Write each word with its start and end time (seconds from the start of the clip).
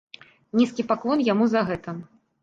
Нізкі 0.59 0.85
паклон 0.91 1.21
яму 1.27 1.45
за 1.51 1.61
гэта! 1.69 1.95